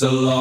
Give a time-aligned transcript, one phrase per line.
[0.00, 0.39] so long.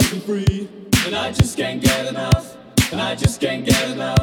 [0.00, 0.68] set me free.
[1.06, 2.56] And I just can't get enough.
[2.92, 4.17] And I just can't get enough.